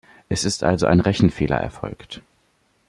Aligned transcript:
Es 0.29 0.45
ist 0.45 0.63
also 0.63 0.87
ein 0.87 0.99
Rechenfehler 0.99 1.57
erfolgt. 1.57 2.23